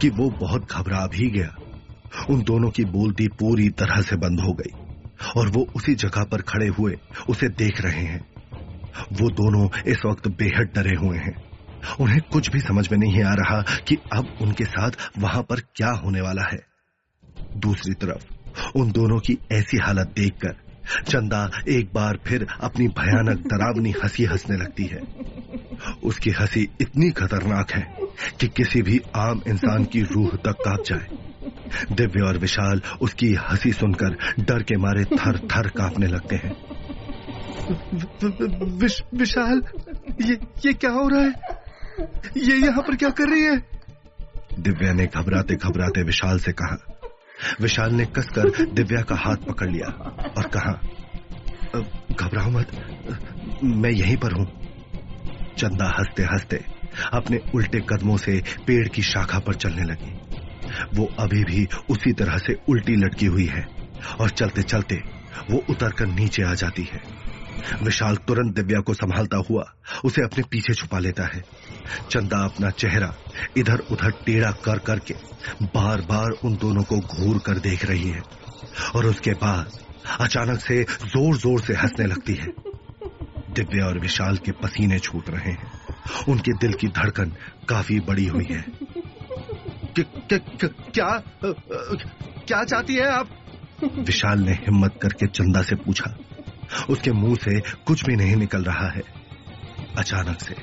कि 0.00 0.08
वो 0.10 0.28
बहुत 0.40 0.72
घबरा 0.72 1.06
भी 1.08 1.30
गया। 1.30 1.56
उन 2.30 2.42
दोनों 2.42 2.70
की 2.70 2.84
बोलती 2.86 3.28
पूरी 3.38 3.68
तरह 3.78 4.02
से 4.02 4.16
बंद 4.18 4.40
हो 4.40 4.52
गई। 4.52 4.72
और 5.36 5.48
वो 5.48 5.66
उसी 5.74 5.94
जगह 5.94 6.24
पर 6.24 6.42
खड़े 6.42 6.68
हुए 6.68 6.96
उसे 7.28 7.48
देख 7.48 7.80
रहे 7.80 8.02
हैं। 8.02 8.26
वो 9.12 9.30
दोनों 9.30 9.68
इस 9.86 9.98
वक्त 10.06 10.28
बेहद 10.28 10.70
डरे 10.74 10.96
हुए 10.96 11.18
हैं। 11.18 11.42
उन्हें 12.00 12.20
कुछ 12.32 12.50
भी 12.50 12.60
समझ 12.60 12.92
में 12.92 12.98
नहीं 12.98 13.22
आ 13.22 13.34
रहा 13.34 13.62
कि 13.88 13.96
अब 14.12 14.26
उनके 14.40 14.64
साथ 14.64 14.90
वहाँ 15.18 15.42
पर 15.42 15.60
क्या 15.60 15.90
होने 15.90 16.20
वाला 16.20 16.42
है। 16.42 16.66
दूसरी 17.56 17.94
तरफ़, 17.94 18.24
उन 18.76 18.92
दोनों 18.92 19.18
की 19.18 19.38
ऐसी 19.52 19.76
हालत 19.76 20.12
देखकर 20.16 20.56
चंदा 21.08 21.50
एक 21.68 21.90
बार 21.94 22.18
फिर 22.26 22.46
अपनी 22.60 22.88
भयानक 22.88 23.38
डरावनी 23.38 23.90
हँसी 23.90 24.24
हंसने 24.24 24.56
लगती 24.56 24.84
है। 24.84 25.02
उसकी 26.04 26.30
हँसी 26.30 26.68
इतनी 26.80 27.10
खतरनाक 27.10 27.70
है 27.70 27.94
कि 28.40 28.48
किसी 28.48 28.82
भी 28.82 29.00
आम 29.16 29.42
इंसान 29.48 29.84
की 29.84 30.02
रूह 30.02 30.30
तक 30.30 30.52
काँप 30.52 30.84
जाए। 30.86 31.31
दिव्य 31.92 32.20
और 32.20 32.38
विशाल 32.38 32.82
उसकी 33.00 33.32
हँसी 33.40 33.72
सुनकर 33.72 34.16
डर 34.40 34.62
के 34.62 34.76
मारे 34.76 35.04
थर 35.04 35.38
थर 35.46 35.68
कांपने 35.68 36.06
लगते 36.06 36.36
हैं। 36.36 36.52
विश, 38.78 39.02
विशाल 39.14 39.62
ये 40.22 40.38
ये 40.66 40.72
क्या 40.72 40.90
हो 40.90 41.08
रहा 41.08 41.20
है? 41.20 41.32
ये 42.36 42.56
यहाँ 42.56 42.82
पर 42.82 42.96
क्या 42.96 43.10
कर 43.10 43.28
रही 43.28 43.42
है? 43.42 43.56
दिव्या 44.58 44.92
ने 44.92 45.06
घबराते 45.06 45.54
घबराते 45.54 46.02
विशाल 46.02 46.38
से 46.38 46.52
कहा। 46.52 46.76
विशाल 47.60 47.94
ने 47.94 48.04
कसकर 48.06 48.64
दिव्या 48.74 49.02
का 49.02 49.14
हाथ 49.14 49.36
पकड़ 49.48 49.70
लिया 49.70 49.88
और 50.38 50.48
कहा 50.56 50.72
घबराओ 52.14 52.50
मत 52.50 52.72
मैं 53.64 53.90
यहीं 53.90 54.16
पर 54.16 54.32
हूँ। 54.32 54.46
चंदा 55.58 55.86
हँसते 55.98 56.22
हँसते 56.22 56.64
अपने 57.14 57.40
उल्टे 57.54 57.80
कदमों 57.88 58.16
से 58.16 58.42
पेड़ 58.66 58.86
की 58.88 59.02
शाखा 59.02 59.38
पर 59.38 59.54
चलने 59.54 59.82
लगी। 59.82 60.31
वो 60.94 61.08
अभी 61.20 61.44
भी 61.44 61.66
उसी 61.90 62.12
तरह 62.12 62.38
से 62.38 62.56
उल्टी 62.68 62.96
लटकी 62.96 63.26
हुई 63.26 63.46
है 63.46 63.66
और 64.20 64.30
चलते 64.32 64.62
चलते 64.64 65.02
वो 65.50 65.62
उतर 65.70 65.92
कर 65.92 66.06
नीचे 66.08 66.42
आ 66.42 66.54
जाती 66.54 66.82
है। 66.84 67.00
विशाल 67.82 68.16
तुरंत 68.26 68.54
दिव्या 68.54 68.80
को 68.80 68.94
संभालता 68.94 69.36
हुआ 69.50 69.64
उसे 70.04 70.22
अपने 70.22 70.44
पीछे 70.50 70.74
छुपा 70.74 70.98
लेता 70.98 71.26
है। 71.26 71.42
चंदा 72.10 72.42
अपना 72.44 72.70
चेहरा 72.72 73.12
इधर 73.56 73.82
उधर 73.92 74.10
टेढ़ा 74.26 74.50
कर 74.64 74.78
करके 74.86 75.14
बार 75.74 76.00
बार 76.08 76.30
उन 76.44 76.56
दोनों 76.56 76.82
को 76.82 76.98
घूर 76.98 77.38
कर 77.46 77.58
देख 77.60 77.84
रही 77.84 78.08
है 78.08 78.22
और 78.96 79.06
उसके 79.06 79.32
बाद 79.36 79.78
अचानक 80.20 80.60
से 80.60 80.82
ज़ोर 80.84 81.36
ज़ोर 81.36 81.60
से 81.60 81.74
हंसने 81.74 82.06
लगती 82.06 82.34
है। 82.34 82.52
दिव्या 83.50 83.86
और 83.86 83.98
विशाल 83.98 84.36
के 84.36 84.52
पसीने 84.62 84.98
छूट 84.98 85.30
रहे 85.30 85.50
हैं। 85.50 85.70
उनके 86.28 86.52
दिल 86.58 86.72
की 86.72 86.88
धड़कन 86.90 87.32
काफ़ी 87.68 87.98
बड़ी 88.00 88.26
हुई 88.26 88.46
है। 88.50 88.64
क्या 89.98 91.22
क्या 92.46 92.64
चाहती 92.64 92.94
है 92.94 93.06
आप? 93.06 93.28
विशाल 93.98 94.40
ने 94.40 94.52
हिम्मत 94.52 94.98
करके 95.02 95.26
चंदा 95.26 95.62
से 95.62 95.74
पूछा। 95.74 96.16
उसके 96.90 97.12
मुँह 97.12 97.34
से 97.34 97.60
कुछ 97.60 98.04
भी 98.04 98.16
नहीं 98.16 98.36
निकल 98.36 98.62
रहा 98.62 98.88
है। 98.88 99.02
अचानक 99.98 100.40
से 100.40 100.54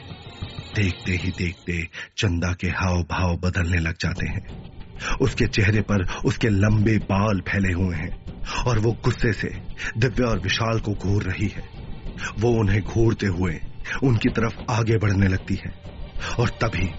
देखते 0.75 1.11
ही 1.11 1.31
देखते 1.31 1.87
चंदा 2.17 2.53
के 2.53 2.67
हाव 2.67 3.03
भाव 3.03 3.37
बदलने 3.37 3.77
लग 3.77 3.95
जाते 3.99 4.25
हैं। 4.25 4.71
उसके 5.21 5.47
चेहरे 5.47 5.81
पर 5.81 6.05
उसके 6.25 6.49
लंबे 6.49 6.97
बाल 6.97 7.39
फैले 7.39 7.73
हुए 7.73 7.95
हैं 7.95 8.25
और 8.67 8.79
वो 8.79 8.91
गुस्से 8.91 9.33
से 9.33 9.49
दिव्या 9.97 10.27
और 10.27 10.39
विशाल 10.39 10.79
को 10.79 10.93
घूर 10.93 11.23
रही 11.23 11.47
है। 11.47 11.69
वो 12.39 12.51
उन्हें 12.51 12.81
घूरते 12.81 13.27
हुए 13.27 13.59
उनकी 14.03 14.29
तरफ़ 14.29 14.55
आगे 14.69 14.97
बढ़ने 14.97 15.27
लगती 15.27 15.55
है 15.55 15.73
और 16.39 16.49
तभी 16.49 16.91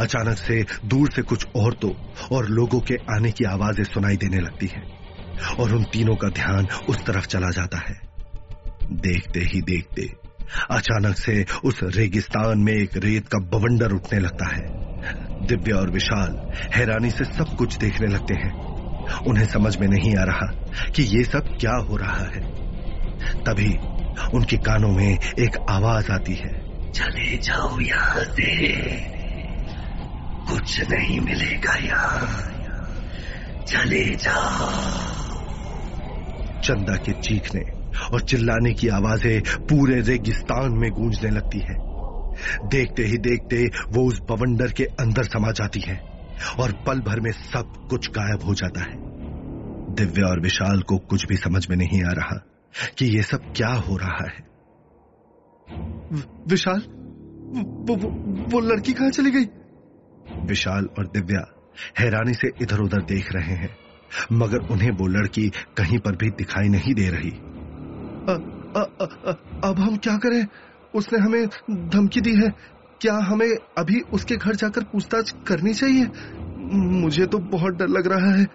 अचानक 0.00 0.36
से 0.36 0.66
दूर 0.84 1.10
से 1.10 1.22
कुछ 1.22 1.46
औरतों 1.56 1.92
और 2.32 2.48
लोगों 2.48 2.80
के 2.80 2.94
आने 2.94 3.30
की 3.30 3.44
आवाज़ें 3.44 3.84
सुनाई 3.84 4.16
देने 4.16 4.38
लगती 4.38 4.66
है 4.66 4.82
और 5.60 5.72
उन 5.72 5.84
तीनों 5.84 6.16
का 6.16 6.28
ध्यान 6.28 6.66
उस 6.88 7.04
तरफ़ 7.04 7.26
चला 7.26 7.50
जाता 7.50 7.78
है। 7.78 8.00
देखते 8.92 9.40
ही 9.40 9.60
देखते 9.60 10.12
अचानक 10.70 11.16
से 11.16 11.46
उस 11.64 11.80
रेगिस्तान 11.82 12.58
में 12.58 12.72
एक 12.72 12.90
रेत 12.96 13.28
का 13.28 13.38
बवंडर 13.38 13.92
उठने 13.92 14.18
लगता 14.18 14.46
है। 14.46 14.84
दिव्या 15.46 15.76
और 15.76 15.90
विशाल 15.90 16.50
हैरानी 16.74 17.10
से 17.10 17.24
सब 17.24 17.56
कुछ 17.58 17.76
देखने 17.76 18.06
लगते 18.06 18.34
हैं। 18.34 18.74
उन्हें 19.26 19.46
समझ 19.46 19.76
में 19.76 19.88
नहीं 19.88 20.16
आ 20.16 20.24
रहा 20.24 20.46
कि 20.90 21.02
ये 21.02 21.24
सब 21.24 21.56
क्या 21.60 21.76
हो 21.76 21.96
रहा 21.96 22.24
है। 22.24 22.40
तभी 23.34 23.74
उनके 24.34 24.56
कानों 24.56 24.92
में 24.92 25.18
एक 25.38 25.66
आवाज़ 25.70 26.12
आती 26.12 26.34
है। 26.34 26.64
चले 26.92 27.36
जाओ 27.36 27.80
यहाँ 27.80 28.24
से। 28.24 29.13
कुछ 30.50 30.90
नहीं 30.90 31.20
मिलेगा 31.20 31.74
यार। 31.74 32.54
चले 33.68 34.04
जा 34.04 34.36
चंदा 36.60 36.96
के 36.96 37.12
चीखने 37.12 37.60
और 38.12 38.20
चिल्लाने 38.20 38.72
की 38.72 38.88
आवाज़ें 38.88 39.40
पूरे 39.66 40.00
रेगिस्तान 40.00 40.72
में 40.72 40.90
गूंजने 40.90 41.30
लगती 41.30 41.58
है। 41.58 41.74
देखते 42.68 43.02
ही 43.02 43.18
देखते 43.18 43.64
वो 43.66 44.08
उस 44.08 44.20
बवंडर 44.20 44.72
के 44.72 44.84
अंदर 44.84 45.22
समा 45.22 45.50
जाती 45.50 45.80
है 45.80 45.96
और 46.60 46.72
पल 46.72 47.00
भर 47.00 47.20
में 47.20 47.30
सब 47.32 47.86
कुछ 47.90 48.10
गायब 48.10 48.42
हो 48.44 48.54
जाता 48.54 48.80
है। 48.80 48.96
दिव्या 49.94 50.26
और 50.26 50.40
विशाल 50.40 50.80
को 50.80 50.98
कुछ 50.98 51.26
भी 51.26 51.36
समझ 51.36 51.68
में 51.68 51.76
नहीं 51.76 52.04
आ 52.04 52.12
रहा 52.12 52.36
कि 52.98 53.06
ये 53.06 53.22
सब 53.22 53.52
क्या 53.56 53.68
हो 53.68 53.96
रहा 53.96 54.30
है। 54.30 54.54
विशाल? 56.48 56.80
वो, 57.54 57.96
वो, 57.96 58.08
वो 58.50 58.60
लड़की 58.60 58.92
कहाँ 58.92 59.10
चली 59.10 59.30
गई? 59.30 59.44
विशाल 60.32 60.88
और 60.98 61.06
दिव्या 61.06 61.54
हैरानी 61.98 62.34
से 62.34 62.48
इधर 62.62 62.78
उधर 62.78 63.02
देख 63.02 63.32
रहे 63.32 63.54
हैं 63.54 63.76
मगर 64.32 64.58
उन्हें 64.58 64.90
वो 64.90 65.06
लड़की 65.06 65.48
कहीं 65.48 65.98
पर 65.98 66.16
भी 66.16 66.30
दिखाई 66.30 66.68
नहीं 66.68 66.94
दे 66.94 67.08
रही। 67.08 67.30
आ, 68.28 68.80
आ, 68.80 68.82
आ, 68.82 69.32
अब 69.68 69.76
हम 69.78 69.96
क्या 69.96 70.16
करें? 70.16 70.46
उसने 70.94 71.18
हमें 71.18 71.46
धमकी 71.70 72.20
दी 72.20 72.34
है। 72.36 72.52
क्या 73.00 73.14
हमें 73.14 73.52
अभी 73.78 74.00
उसके 74.00 74.36
घर 74.36 74.54
जाकर 74.54 74.82
पूछताछ 74.82 75.34
करनी 75.46 75.74
चाहिए? 75.74 76.08
मुझे 76.74 77.26
तो 77.26 77.38
बहुत 77.38 77.74
डर 77.74 77.88
लग 77.88 78.06
रहा 78.06 78.34
है। 78.34 78.46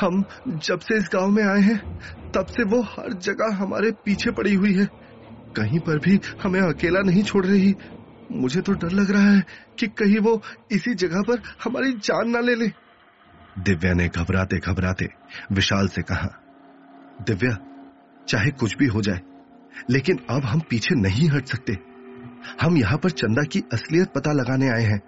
हम 0.00 0.24
जब 0.48 0.78
से 0.78 0.96
इस 0.96 1.10
गाँव 1.14 1.30
में 1.30 1.44
आए 1.44 1.60
हैं 1.60 2.00
तब 2.34 2.46
से 2.46 2.64
वो 2.64 2.82
हर 2.82 3.12
जगह 3.12 3.56
हमारे 3.56 3.90
पीछे 3.90 4.30
पड़ी 4.30 4.54
हुई 4.54 4.74
है। 4.74 4.86
कहीं 5.56 5.78
पर 5.78 5.98
भी 5.98 6.20
हमें 6.42 6.60
अकेला 6.60 7.00
नहीं 7.00 7.22
छोड़ 7.22 7.46
रही। 7.46 7.74
मुझे 8.32 8.60
तो 8.60 8.72
डर 8.72 8.90
लग 8.90 9.10
रहा 9.10 9.30
है 9.30 9.42
कि 9.78 9.86
कहीं 9.88 10.18
वो 10.18 10.40
इसी 10.72 10.94
जगह 10.94 11.22
पर 11.22 11.42
हमारी 11.64 11.92
जान 12.00 12.30
ना 12.30 12.40
ले 12.40 12.54
ले। 12.54 12.68
दिव्या 13.60 13.92
ने 13.94 14.08
घबराते 14.08 14.58
घबराते 14.58 15.08
विशाल 15.52 15.88
से 15.88 16.02
कहा, 16.02 16.28
दिव्या, 17.22 17.56
चाहे 18.28 18.50
कुछ 18.50 18.76
भी 18.76 18.86
हो 18.86 19.02
जाए, 19.02 19.20
लेकिन 19.90 20.18
अब 20.30 20.44
हम 20.44 20.60
पीछे 20.60 20.94
नहीं 20.94 21.28
हट 21.28 21.46
सकते। 21.46 21.76
हम 22.62 22.76
यहाँ 22.76 22.98
पर 22.98 23.10
चंदा 23.12 23.42
की 23.42 23.62
असलियत 23.72 24.12
पता 24.12 24.32
लगाने 24.32 24.68
आए 24.68 24.84
हैं। 24.84 25.00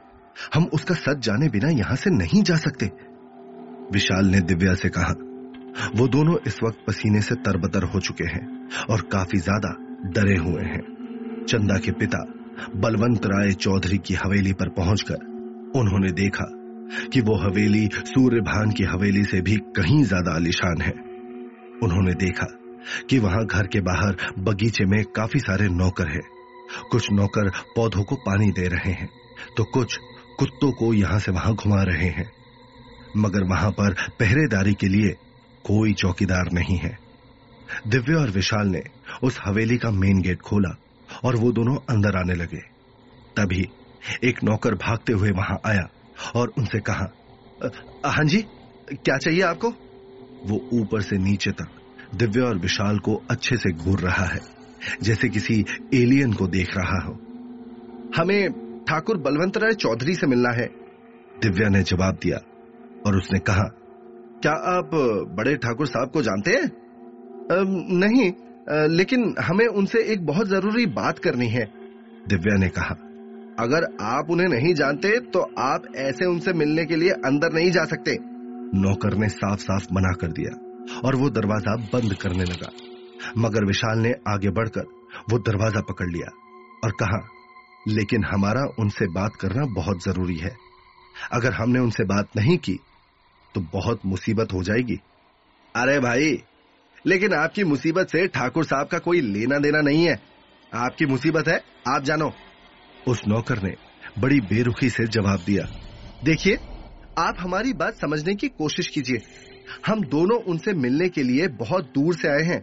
हम 0.54 0.64
उसका 0.74 0.94
सच 0.94 1.18
जाने 1.18 1.48
बिना 1.48 1.68
यहाँ 1.70 1.96
से 1.96 2.10
नहीं 2.10 2.42
जा 2.42 2.56
सकते। 2.56 2.90
विशाल 3.92 4.26
ने 4.26 4.40
दिव्या 4.42 4.74
से 4.74 4.88
कहा, 4.88 5.14
वो 5.96 6.08
दोनों 6.08 6.36
इस 6.46 6.58
वक्त 6.64 6.84
पसीने 6.86 7.20
से 7.20 7.34
तरबतर 7.40 7.84
हो 7.84 8.00
चुके 8.00 8.24
हैं 8.24 8.46
और 8.90 9.00
काफ़ी 9.12 9.38
ज़्यादा 9.38 9.74
डरे 10.10 10.36
हुए 10.36 10.62
हैं। 10.64 10.80
चंदा 11.44 11.78
के 11.78 11.92
पिता 11.92 12.18
बलवंत 12.76 13.26
राय 13.26 13.52
चौधरी 13.54 13.98
की 13.98 14.14
हवेली 14.14 14.52
पर 14.52 14.68
पहुंचकर 14.72 15.78
उन्होंने 15.78 16.10
देखा 16.14 16.44
कि 17.12 17.20
वो 17.20 17.36
हवेली 17.38 17.86
सूर्यभान 17.94 18.70
की 18.70 18.84
हवेली 18.84 19.22
से 19.24 19.40
भी 19.40 19.56
कहीं 19.76 20.02
ज़्यादा 20.04 20.34
आलिशान 20.34 20.82
है। 20.82 20.92
उन्होंने 21.82 22.14
देखा 22.16 22.46
कि 23.10 23.18
वहाँ 23.18 23.44
घर 23.46 23.66
के 23.66 23.80
बाहर 23.80 24.16
बगीचे 24.40 24.84
में 24.84 25.02
काफ़ी 25.16 25.40
सारे 25.40 25.68
नौकर 25.70 26.08
हैं। 26.08 26.22
कुछ 26.90 27.10
नौकर 27.12 27.50
पौधों 27.76 28.02
को 28.02 28.16
पानी 28.26 28.50
दे 28.50 28.66
रहे 28.68 28.92
हैं 28.92 29.08
तो 29.56 29.64
कुछ 29.64 29.96
कुत्तों 30.38 30.70
को 30.72 30.92
यहाँ 30.94 31.18
से 31.18 31.32
वहाँ 31.32 31.54
घुमा 31.54 31.82
रहे 31.82 32.08
हैं। 32.10 32.30
मगर 33.16 33.44
वहाँ 33.44 33.70
पर 33.70 33.94
पहरेदारी 34.20 34.74
के 34.74 34.88
लिए 34.88 35.16
कोई 35.64 35.92
चौकीदार 35.94 36.52
नहीं 36.52 36.78
है। 36.78 36.96
दिव्य 37.88 38.14
और 38.14 38.30
विशाल 38.30 38.68
ने 38.68 38.82
उस 39.24 39.38
हवेली 39.44 39.76
का 39.76 39.90
मेन 39.90 40.20
गेट 40.20 40.40
खोला 40.40 40.76
और 41.24 41.36
वो 41.36 41.52
दोनों 41.52 41.76
अंदर 41.90 42.16
आने 42.16 42.34
लगे। 42.34 42.60
तभी 43.36 43.68
एक 44.24 44.42
नौकर 44.44 44.74
भागते 44.76 45.12
हुए 45.12 45.30
वहाँ 45.30 45.58
आया 45.66 45.88
और 46.36 46.52
उनसे 46.58 46.80
कहा 46.80 47.06
हाँ 48.06 48.24
जी, 48.24 48.40
क्या 48.94 49.16
चाहिए 49.16 49.42
आपको? 49.42 49.68
वो 50.46 50.56
ऊपर 50.72 51.00
से 51.00 51.16
नीचे 51.18 51.50
तक 51.50 51.68
दिव्या 52.14 52.44
और 52.44 52.58
विशाल 52.58 52.98
को 52.98 53.14
अच्छे 53.30 53.56
से 53.56 53.72
घूर 53.72 54.00
रहा 54.00 54.24
है, 54.24 54.40
जैसे 55.02 55.28
किसी 55.28 55.64
एलियन 55.94 56.32
को 56.32 56.46
देख 56.46 56.76
रहा 56.76 57.00
हो। 57.02 57.12
हमें 58.16 58.84
ठाकुर 58.84 59.18
बलवंत 59.18 59.56
राय 59.56 59.74
चौधरी 59.74 60.14
से 60.14 60.26
मिलना 60.26 60.50
है। 60.52 60.66
दिव्या 61.42 61.68
ने 61.68 61.82
जवाब 61.82 62.18
दिया 62.22 62.38
और 63.06 63.16
उसने 63.16 63.38
कहा, 63.38 63.64
क्या 64.42 64.52
आप 64.70 64.90
बड़े 65.36 65.54
ठाकुर 65.56 65.86
साहब 65.86 66.10
को 66.10 66.22
जानते 66.22 66.50
हैं? 66.50 66.70
नहीं 67.98 68.30
लेकिन 68.66 69.34
हमें 69.40 69.66
उनसे 69.66 70.02
एक 70.12 70.26
बहुत 70.26 70.48
ज़रूरी 70.48 70.86
बात 70.92 71.18
करनी 71.18 71.48
है, 71.48 71.64
दिव्या 72.28 72.56
ने 72.56 72.68
कहा। 72.70 72.94
अगर 73.58 73.84
आप 74.02 74.30
उन्हें 74.30 74.48
नहीं 74.48 74.74
जानते 74.74 75.18
तो 75.26 75.40
आप 75.60 75.86
ऐसे 75.98 76.26
उनसे 76.26 76.52
मिलने 76.54 76.84
के 76.86 76.96
लिए 76.96 77.10
अंदर 77.26 77.52
नहीं 77.52 77.70
जा 77.70 77.84
सकते। 77.86 78.16
नौकर 78.76 79.14
ने 79.14 79.28
साफ़ 79.30 79.60
साफ़ 79.60 79.86
मना 79.92 80.12
कर 80.12 80.32
दिया 80.32 81.00
और 81.00 81.16
वो 81.16 81.30
दरवाज़ा 81.30 81.74
बंद 81.92 82.14
करने 82.14 82.44
लगा। 82.44 82.70
मगर 83.38 83.64
विशाल 83.64 83.98
ने 83.98 84.14
आगे 84.28 84.50
बढ़कर 84.50 84.86
वो 85.30 85.38
दरवाज़ा 85.40 85.80
पकड़ 85.82 86.08
लिया 86.08 86.30
और 86.84 86.90
कहा, 87.00 87.20
लेकिन 87.88 88.24
हमारा 88.24 88.62
उनसे 88.78 89.06
बात 89.12 89.36
करना 89.36 89.66
बहुत 89.74 90.04
ज़रूरी 90.04 90.36
है। 90.36 90.54
अगर 91.32 91.52
हमने 91.52 91.78
उनसे 91.80 92.04
बात 92.06 92.36
नहीं 92.36 92.56
की 92.58 92.78
तो 93.54 93.60
बहुत 93.72 94.06
मुसीबत 94.06 94.52
हो 94.52 94.62
जाएगी। 94.62 94.98
अरे 95.74 95.98
भाई 96.00 96.32
लेकिन 97.04 97.32
आपकी 97.34 97.64
मुसीबत 97.64 98.08
से 98.08 98.26
ठाकुर 98.28 98.64
साहब 98.64 98.86
का 98.86 98.98
कोई 98.98 99.20
लेना 99.20 99.58
देना 99.58 99.80
नहीं 99.80 100.04
है। 100.04 100.18
आपकी 100.72 101.06
मुसीबत 101.06 101.48
है, 101.48 101.60
आप 101.88 102.02
जानो। 102.02 102.30
उस 103.08 103.22
नौकर 103.28 103.62
ने 103.62 103.74
बड़ी 104.18 104.40
बेरुखी 104.42 104.90
से 104.90 105.06
जवाब 105.06 105.40
दिया, 105.46 105.66
देखिए, 106.24 106.56
आप 107.18 107.36
हमारी 107.38 107.72
बात 107.72 107.94
समझने 107.94 108.34
की 108.34 108.48
कोशिश 108.48 108.88
कीजिए। 108.88 109.18
हम 109.86 110.00
दोनों 110.06 110.38
उनसे 110.42 110.72
मिलने 110.74 111.08
के 111.08 111.22
लिए 111.22 111.48
बहुत 111.58 111.90
दूर 111.94 112.14
से 112.14 112.28
आए 112.28 112.42
हैं। 112.44 112.60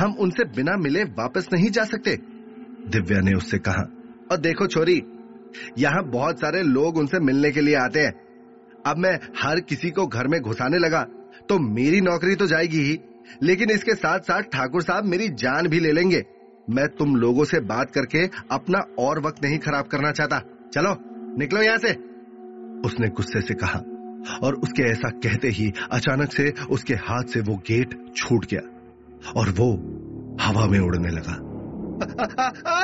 हम 0.00 0.14
उनसे 0.20 0.44
बिना 0.46 0.76
मिले 0.76 1.02
वापस 1.14 1.48
नहीं 1.52 1.70
जा 1.70 1.84
सकते। 1.84 2.16
दिव्या 2.88 3.20
ने 3.20 3.36
उससे 3.36 3.58
कहा, 3.58 3.82
और 4.32 4.36
देखो 4.38 4.66
छोरी, 4.66 5.00
यहाँ 5.78 6.02
बहुत 6.10 6.40
सारे 6.40 6.62
लोग 6.62 6.96
उनसे 6.96 7.18
मिलने 7.20 7.50
के 7.50 7.60
लिए 7.60 7.74
आते 7.76 8.00
हैं। 8.00 8.12
अब 8.86 8.98
मैं 8.98 9.14
हर 9.38 9.60
किसी 9.60 9.90
को 9.90 10.06
घर 10.06 10.26
में 10.26 10.40
घुसाने 10.40 10.78
लगा 10.78 11.02
तो 11.48 11.58
मेरी 11.58 12.00
नौकरी 12.00 12.34
तो 12.34 12.46
जाएगी 12.46 12.80
ही। 12.80 12.98
लेकिन 13.42 13.70
इसके 13.70 13.94
साथ 13.94 14.18
साथ 14.18 14.42
ठाकुर 14.42 14.82
साहब 14.82 15.04
मेरी 15.04 15.28
जान 15.28 15.68
भी 15.68 15.80
ले 15.80 15.92
लेंगे। 15.92 16.24
मैं 16.70 16.88
तुम 16.88 17.16
लोगों 17.16 17.44
से 17.44 17.60
बात 17.60 17.90
करके 17.90 18.26
अपना 18.50 18.78
और 18.98 19.20
वक्त 19.20 19.44
नहीं 19.44 19.58
खराब 19.58 19.84
करना 19.84 20.12
चाहता। 20.12 20.38
चलो, 20.72 20.96
निकलो 21.38 21.62
यहाँ 21.62 21.78
से। 21.78 22.14
उसने 22.84 23.08
गुस्से 23.08 23.40
से 23.40 23.54
कहा 23.54 23.78
और 24.42 24.54
उसके 24.54 24.82
ऐसा 24.82 25.08
कहते 25.08 25.48
ही 25.48 25.72
अचानक 25.92 26.32
से 26.32 26.54
उसके 26.70 26.94
हाथ 26.94 27.22
से 27.22 27.40
वो 27.40 27.56
गेट 27.56 28.12
छूट 28.16 28.46
गया 28.46 28.60
और 29.36 29.48
वो 29.50 29.72
हवा 30.40 30.66
में 30.66 30.78
उड़ने 30.78 31.08
लगा। 31.08 31.40
बचाओ 31.94 32.83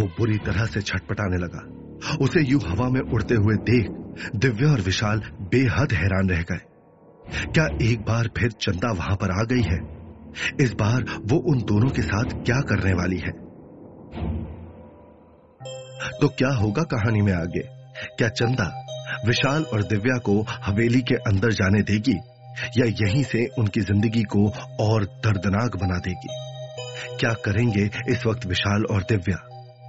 वो 0.00 0.06
बुरी 0.06 0.38
तरह 0.38 0.66
से 0.66 0.80
छटपटाने 0.80 1.36
लगा। 1.36 1.66
उसे 2.16 2.40
यूँ 2.40 2.60
हवा 2.68 2.88
में 2.88 3.00
उड़ते 3.00 3.34
हुए 3.34 3.54
देख 3.54 3.86
दिव्या 4.36 4.72
और 4.72 4.80
विशाल 4.80 5.22
बेहद 5.40 5.92
हैरान 5.92 6.28
रह 6.30 6.42
गए। 6.42 6.60
क्या 7.46 7.66
एक 7.82 8.00
बार 8.00 8.28
फिर 8.38 8.50
चंदा 8.50 8.92
वहाँ 8.92 9.16
पर 9.16 9.30
आ 9.30 9.42
गई 9.42 9.62
है? 9.62 9.98
इस 10.60 10.72
बार 10.72 11.02
वो 11.02 11.38
उन 11.52 11.58
दोनों 11.58 11.88
के 11.88 12.02
साथ 12.02 12.24
क्या 12.24 12.60
करने 12.60 12.92
वाली 12.92 13.18
है? 13.18 13.30
तो 16.20 16.28
क्या 16.28 16.48
होगा 16.48 16.82
कहानी 16.82 17.20
में 17.20 17.32
आगे? 17.32 17.62
क्या 18.16 18.28
चंदा 18.28 18.84
विशाल 19.26 19.62
और 19.62 19.82
दिव्या 19.82 20.18
को 20.18 20.40
हवेली 20.50 21.00
के 21.00 21.14
अंदर 21.14 21.52
जाने 21.52 21.82
देगी? 21.82 22.16
या 22.78 22.86
यहीं 22.86 23.22
से 23.22 23.46
उनकी 23.58 23.80
ज़िंदगी 23.80 24.22
को 24.22 24.48
और 24.80 25.04
दर्दनाक 25.04 25.76
बना 25.76 25.98
देगी? 25.98 26.28
क्या 27.20 27.32
करेंगे 27.32 27.90
इस 28.12 28.26
वक्त 28.26 28.46
विशाल 28.46 28.84
और 28.84 29.02
दिव्या? 29.02 29.57